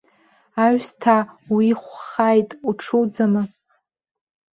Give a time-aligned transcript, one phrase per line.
[0.63, 1.23] Аҩсҭаа
[1.53, 3.43] уихәхааит, уҽуӡама.